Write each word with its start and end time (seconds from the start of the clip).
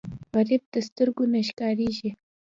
غریب 0.33 0.63
د 0.73 0.75
سترګو 0.87 1.23
نه 1.33 1.39
ښکارېږي 1.49 2.09